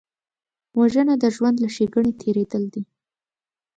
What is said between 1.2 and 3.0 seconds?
ژوند له ښېګڼې تېرېدل دي